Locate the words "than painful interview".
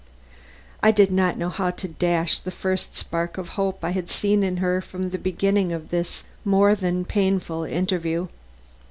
6.73-8.27